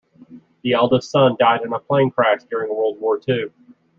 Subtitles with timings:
[0.63, 3.53] The eldest son died in a plane crash during World War Two.